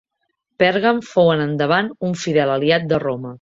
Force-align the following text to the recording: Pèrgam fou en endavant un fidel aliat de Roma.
Pèrgam 0.61 1.01
fou 1.09 1.29
en 1.33 1.43
endavant 1.43 1.93
un 2.09 2.17
fidel 2.23 2.55
aliat 2.55 2.89
de 2.95 3.01
Roma. 3.07 3.29